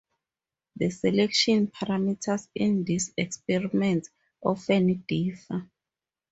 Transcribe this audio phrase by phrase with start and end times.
[0.77, 4.09] The selection parameters in these experiments
[4.43, 5.69] often differ.